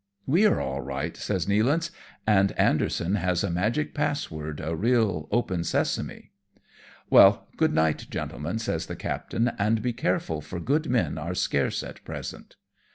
[0.35, 1.91] "We are all right," says Nealance,"
[2.25, 6.31] and Anderson has a magic password, a real open sesame." SHANGHAI AGAIN.
[6.53, 6.61] 83"
[7.11, 11.83] Well, good nightj gentlemen," says the captain," and be careful, for good men are scarce
[11.83, 12.55] at present."